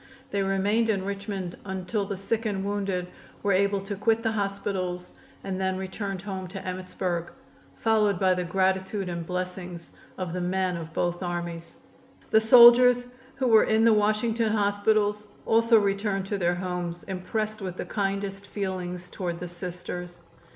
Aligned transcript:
They 0.31 0.41
remained 0.41 0.89
in 0.89 1.05
Richmond 1.05 1.57
until 1.63 2.05
the 2.05 2.17
sick 2.17 2.47
and 2.47 2.65
wounded 2.65 3.05
were 3.43 3.51
able 3.53 3.79
to 3.81 3.95
quit 3.95 4.23
the 4.23 4.31
hospitals 4.31 5.11
and 5.43 5.61
then 5.61 5.77
returned 5.77 6.23
home 6.23 6.47
to 6.47 6.59
Emmitsburg, 6.67 7.27
followed 7.75 8.19
by 8.19 8.33
the 8.33 8.43
gratitude 8.43 9.09
and 9.09 9.23
blessings 9.23 9.89
of 10.17 10.33
the 10.33 10.41
men 10.41 10.75
of 10.75 10.91
both 10.91 11.21
armies. 11.21 11.73
The 12.31 12.41
soldiers 12.41 13.05
who 13.35 13.45
were 13.45 13.65
in 13.65 13.83
the 13.83 13.93
Washington 13.93 14.51
hospitals 14.53 15.27
also 15.45 15.79
returned 15.79 16.25
to 16.25 16.39
their 16.39 16.55
homes 16.55 17.03
impressed 17.03 17.61
with 17.61 17.77
the 17.77 17.85
kindest 17.85 18.47
feelings 18.47 19.07
toward 19.07 19.37
the 19.37 19.47
Sisters. 19.47 20.19